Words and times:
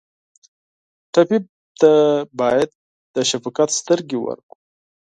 ټپي 1.13 1.37
ته 1.79 1.91
باید 2.39 2.69
د 3.15 3.17
شفقت 3.29 3.69
سترګې 3.79 4.17
ورکړو. 4.21 4.55